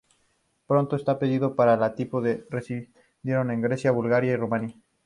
Pronto, 0.65 0.97
más 1.05 1.17
pedidos 1.19 1.51
para 1.55 1.75
el 1.75 1.93
tipo 1.93 2.23
se 2.23 2.47
recibieron 2.49 3.49
de 3.49 3.61
Grecia, 3.61 3.91
Bulgaria 3.91 4.31
y 4.33 4.35
Rumania. 4.35 4.75